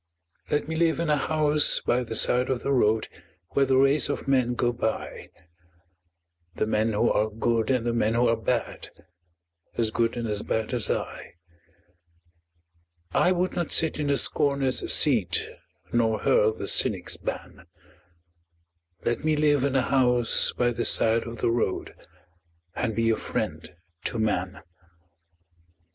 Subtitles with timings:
[0.49, 3.07] Let me live in a house by the side of the road
[3.49, 5.29] Where the race of men go by
[6.55, 8.89] The men who are good and the men who are bad,
[9.77, 11.35] As good and as bad as I.
[13.13, 15.45] I would not sit in the scorner's seat
[15.93, 17.67] Nor hurl the cynic's ban
[19.05, 21.93] Let me live in a house by the side of the road
[22.75, 23.69] And be a friend
[24.05, 24.63] to man.